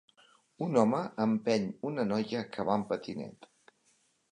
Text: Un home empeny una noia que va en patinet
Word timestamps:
Un 0.67 0.79
home 0.83 1.01
empeny 1.25 1.69
una 1.91 2.07
noia 2.13 2.43
que 2.57 2.67
va 2.71 2.81
en 2.81 2.89
patinet 2.95 3.49